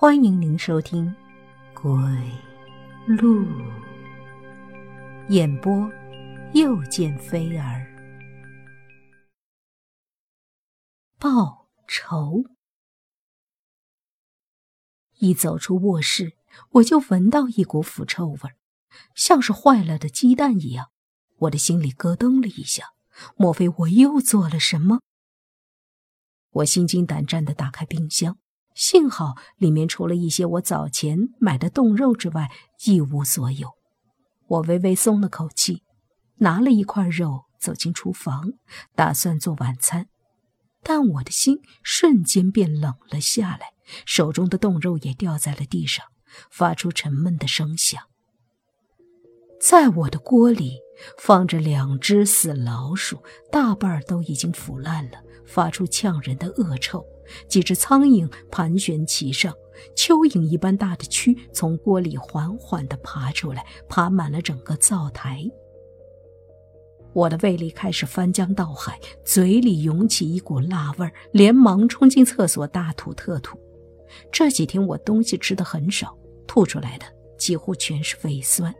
[0.00, 1.14] 欢迎您收听
[1.74, 1.92] 《鬼
[3.06, 3.44] 路》
[5.28, 5.92] 演播，
[6.54, 7.86] 又见飞儿
[11.18, 12.42] 报仇。
[15.18, 16.34] 一走出卧室，
[16.70, 18.56] 我就闻到一股腐臭味儿，
[19.14, 20.90] 像是坏了的鸡蛋一样。
[21.40, 22.94] 我的心里咯噔了一下，
[23.36, 25.02] 莫非我又做了什么？
[26.52, 28.38] 我心惊胆战的打开冰箱。
[28.74, 32.50] 幸好里面除了一些我早前买的冻肉之外
[32.86, 33.68] 一无所有，
[34.46, 35.82] 我微微松了口气，
[36.36, 38.52] 拿了一块肉走进厨房，
[38.94, 40.08] 打算做晚餐。
[40.82, 43.72] 但我的心瞬间便冷了下来，
[44.06, 46.06] 手中的冻肉也掉在了地上，
[46.50, 48.09] 发出沉闷的声响。
[49.60, 50.80] 在我的锅里
[51.18, 53.18] 放着两只死老鼠，
[53.52, 57.04] 大半都已经腐烂了，发出呛人的恶臭。
[57.46, 59.54] 几只苍蝇盘旋其上，
[59.94, 65.44] 蚯蚓一般大的蛆从锅里缓缓地爬出来，爬满了整个灶台。
[67.12, 73.58] 我的胃里开始翻江倒海，嘴里涌起一股辣味儿，连忙冲进厕所大吐特吐。
[74.32, 77.04] 这几天我东西吃的很少，吐出来的
[77.36, 78.74] 几乎全是胃酸。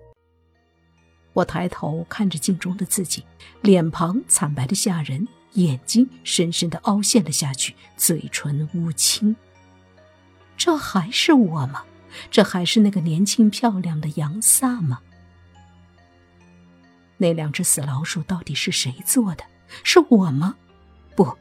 [1.32, 3.24] 我抬头看着镜中的自己，
[3.62, 5.26] 脸庞惨白的吓人。
[5.54, 9.34] 眼睛深深的凹陷了下去，嘴唇乌青。
[10.56, 11.82] 这还是我吗？
[12.30, 15.00] 这还是那个年轻漂亮的杨萨吗？
[17.16, 19.42] 那两只死老鼠到底是谁做的？
[19.82, 20.54] 是我吗？
[21.16, 21.36] 不，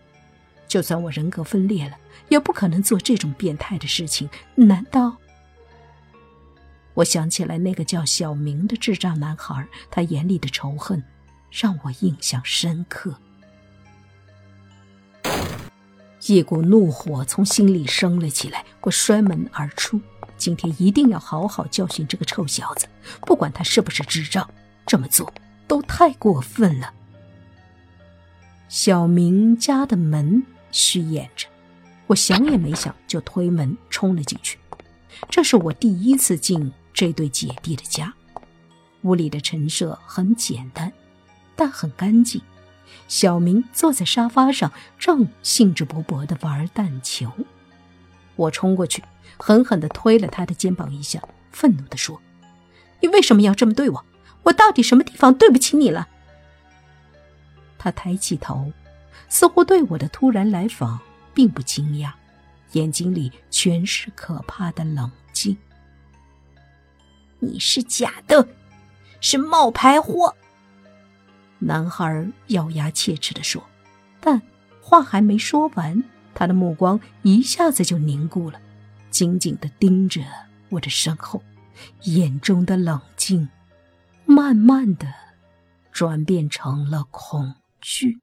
[0.67, 1.95] 就算我人格分裂了，
[2.29, 4.27] 也不可能做这种变态的事情。
[4.55, 5.17] 难道？
[6.99, 11.01] 我想起来那个叫小明的智障男孩，他眼里的仇恨
[11.49, 13.15] 让我印象深刻。
[16.27, 20.01] 一股怒火从心里升了起来，我摔门而出。
[20.37, 22.85] 今天一定要好好教训这个臭小子，
[23.21, 24.49] 不管他是不是智障，
[24.85, 25.33] 这么做
[25.69, 26.93] 都太过分了。
[28.67, 31.47] 小明家的门虚掩着，
[32.07, 34.59] 我想也没想就推门冲了进去。
[35.29, 38.13] 这是我第一次进这对姐弟的家，
[39.03, 40.91] 屋里的陈设很简单，
[41.55, 42.41] 但很干净。
[43.07, 47.31] 小明坐在沙发上，正兴致勃勃地玩弹球。
[48.35, 49.01] 我冲过去，
[49.37, 51.23] 狠狠地推了他的肩膀一下，
[51.53, 52.21] 愤怒地说
[52.99, 54.05] ：“你为什么要这么对我？
[54.43, 56.09] 我到底什么地方对不起你了？”
[57.79, 58.73] 他抬起头，
[59.29, 60.99] 似乎对我的突然来访
[61.33, 62.11] 并不惊讶，
[62.73, 65.55] 眼睛里全是可怕的冷静。
[67.39, 68.47] “你是假的，
[69.21, 70.35] 是冒牌货。”
[71.59, 73.63] 男孩咬牙切齿地说，
[74.19, 74.41] 但
[74.81, 78.61] 话还没说完，他的目光一下子就凝固了，
[79.09, 80.21] 紧紧地盯着
[80.69, 81.43] 我的身后，
[82.03, 83.49] 眼中的冷静
[84.25, 85.13] 慢慢的
[85.91, 88.21] 转变成了恐惧。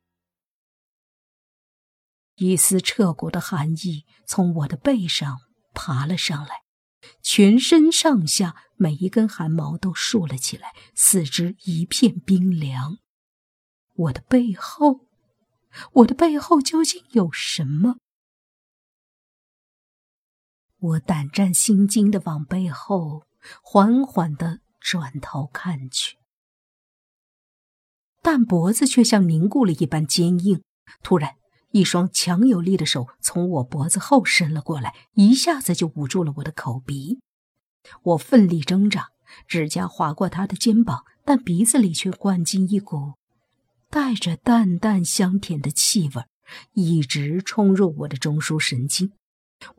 [2.36, 5.38] 一丝彻骨的寒意从我的背上
[5.72, 6.62] 爬了上来，
[7.22, 12.98] 全身上下每一根汗毛都竖了起来，四肢一片冰凉。
[13.94, 15.06] 我的背后，
[15.92, 17.96] 我的背后究竟有什么？
[20.78, 23.24] 我胆战心惊的往背后
[23.62, 26.18] 缓缓的转头看去，
[28.20, 30.62] 但脖子却像凝固了一般坚硬。
[31.02, 31.36] 突然，
[31.76, 37.18] 一双强有力的手从我脖子后伸了过来，一下子就捂住了我的口鼻。
[38.02, 39.08] 我奋力挣扎，
[39.46, 43.12] 指甲划过他的肩膀，但鼻子里却灌进一股。
[43.90, 46.22] 带着淡淡香甜的气味，
[46.72, 49.12] 一直冲入我的中枢神经，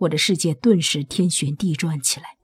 [0.02, 2.38] 我的世界顿时天旋地转起来。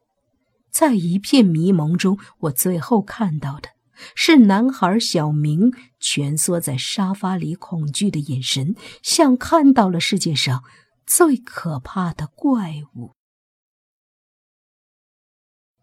[0.72, 3.70] 在一片迷蒙中，我最后看到的
[4.16, 10.64] 是男孩小明蜷缩在沙发里，恐惧的眼神，像看到了世界上
[11.06, 13.14] 最可怕的怪物。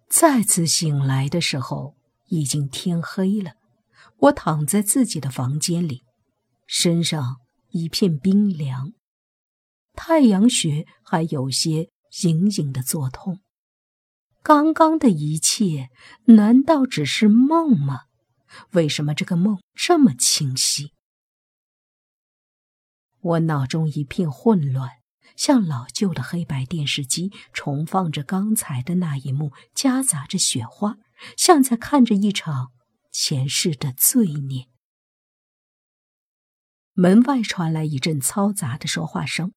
[0.08, 1.94] 再次醒来的时候，
[2.26, 3.52] 已经天黑了。
[4.18, 6.02] 我躺在自己的房间里，
[6.66, 7.36] 身上
[7.70, 8.92] 一片冰凉，
[9.94, 11.88] 太阳穴还有些
[12.22, 13.40] 隐隐的作痛。
[14.42, 15.90] 刚刚的一切
[16.24, 18.02] 难道只是梦吗？
[18.72, 20.92] 为什么这个梦这么清晰？
[23.20, 24.90] 我脑中一片混乱，
[25.36, 30.96] 像老旧的黑白电视机重放着刚才的那一幕，夹杂着雪花，
[31.36, 32.72] 像在看着一场。
[33.12, 34.68] 前世的罪孽。
[36.92, 39.52] 门外传来一阵嘈杂的说话声，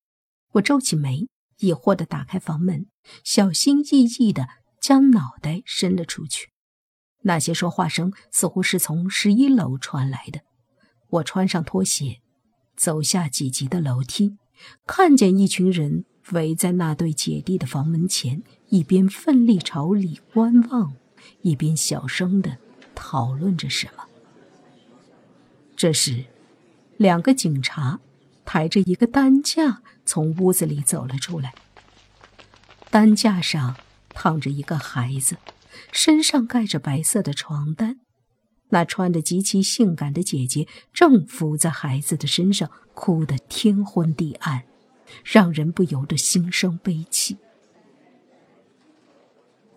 [0.53, 1.27] 我皱起眉，
[1.59, 2.87] 疑惑的打开房门，
[3.23, 4.47] 小心翼翼地
[4.83, 6.49] 将脑袋伸了出去。
[7.21, 10.41] 那些说话声似乎是从十一楼传来的。
[11.09, 12.19] 我穿上拖鞋，
[12.75, 14.37] 走下几级的楼梯，
[14.85, 16.03] 看见一群人
[16.33, 20.97] 围在那对姐弟的房门前，一边奋力朝里观望，
[21.43, 22.57] 一边小声地
[22.93, 24.03] 讨论着什么。
[25.77, 26.25] 这时，
[26.97, 28.01] 两个警察
[28.43, 31.55] 抬着一个担架从屋子里走了出来。
[32.89, 33.77] 担架上
[34.13, 35.37] 躺着一个孩子，
[35.91, 37.99] 身上盖着白色的床单。
[38.69, 44.63] 那穿得极其性感的姐姐正伏在孩子的身上，哭得天昏地暗，
[45.23, 47.37] 让人不由得心生悲戚。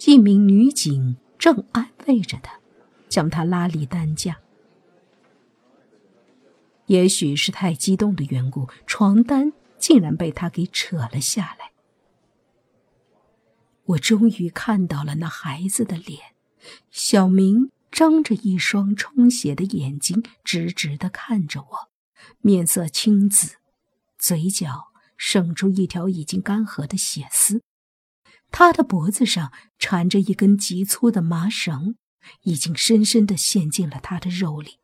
[0.07, 2.59] 一名女警正安慰着她，
[3.09, 4.39] 将她拉离担架。
[6.87, 11.73] 也许是太激动的缘故，床单竟然被他给扯了下来。
[13.87, 16.35] 我终于看到了那孩子的脸，
[16.91, 21.91] 小明张着一双充血的眼睛，直直的看着我，
[22.41, 23.57] 面色青紫，
[24.19, 27.63] 嘴角渗出一条已经干涸的血丝。
[28.51, 31.97] 他的脖子上缠着一根极粗的麻绳，
[32.43, 34.79] 已经深深的陷进了他的肉里。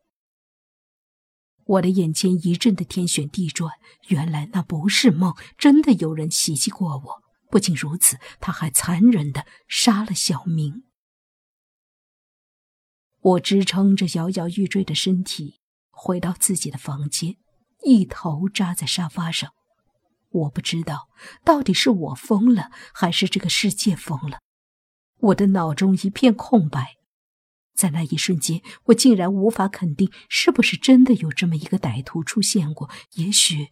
[1.65, 3.73] 我的眼前一阵的天旋地转，
[4.09, 7.22] 原来那不是梦，真的有人袭击过我。
[7.53, 10.85] 不仅如此，他还残忍的杀了小明。
[13.21, 15.61] 我支撑着摇摇欲坠的身体，
[15.91, 17.37] 回到自己的房间，
[17.85, 19.53] 一头扎在沙发上。
[20.31, 21.11] 我不知道
[21.45, 24.41] 到底是我疯了，还是这个世界疯了。
[25.19, 26.97] 我的脑中一片空白。
[27.75, 32.89] 在那一瞬间，我竟然无法肯定是不是真的有这么一个歹徒出现过。
[33.13, 33.69] 也许，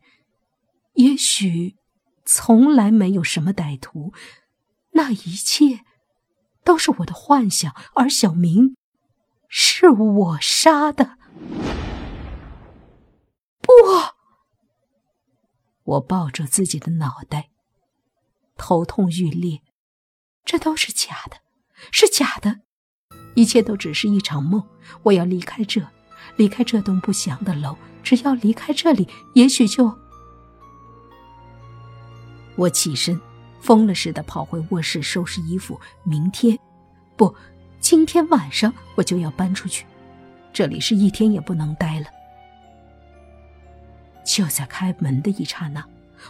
[0.95, 1.77] 也许，
[2.25, 4.13] 从来没有什么歹徒。
[4.93, 5.81] 那一切
[6.65, 8.77] 都是我的幻想，而小明
[9.49, 11.17] 是我杀的。
[13.61, 13.71] 不！
[15.85, 17.51] 我抱住自己的脑袋，
[18.57, 19.63] 头痛欲裂。
[20.45, 21.39] 这都是假的，
[21.93, 22.61] 是假的。
[23.35, 24.67] 一切都只是一场梦。
[25.05, 25.87] 我要离开这，
[26.37, 27.77] 离开这栋不祥的楼。
[28.03, 30.00] 只要离开这里，也许就……
[32.57, 33.19] 我起身，
[33.61, 35.81] 疯了似的跑回卧室收拾衣服。
[36.03, 36.59] 明天，
[37.17, 37.35] 不，
[37.81, 39.87] 今天晚上我就要搬出去。
[40.53, 42.07] 这里是一天也不能待了。
[44.25, 45.85] 就在开门的一刹那，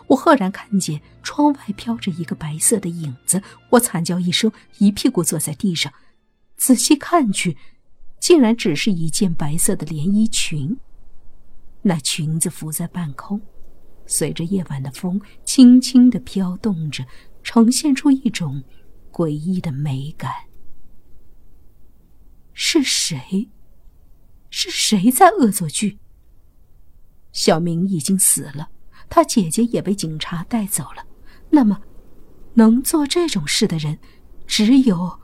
[0.07, 3.43] 我赫然看见窗外飘着一个白色的影子。
[3.71, 5.93] 我惨叫一声，一屁股坐在地上。
[6.57, 7.57] 仔细看去，
[8.19, 10.79] 竟然只是一件白色的连衣裙。
[11.83, 13.41] 那裙子浮在半空，
[14.11, 17.07] 随着夜晚的风轻轻的飘动着，
[17.45, 18.65] 呈现出一种
[19.13, 20.33] 诡异的美感。
[22.53, 23.49] 是谁？
[24.51, 26.01] 是谁在恶作剧？
[27.31, 28.69] 小明已经死了，
[29.09, 31.07] 他姐姐也被警察带走了。
[31.49, 31.81] 那么，
[32.55, 33.97] 能做这种事的人，
[34.45, 35.21] 只有……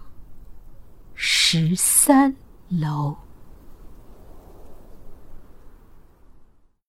[1.13, 2.37] 十三
[2.69, 3.17] 楼。